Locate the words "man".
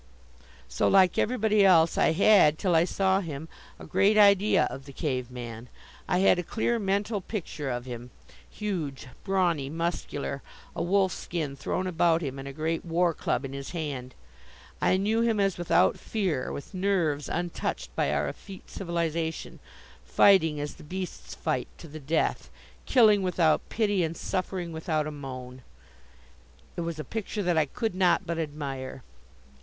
5.29-5.69